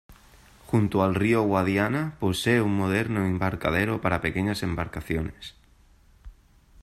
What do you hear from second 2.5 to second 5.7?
un moderno embarcadero para pequeñas embarcaciones.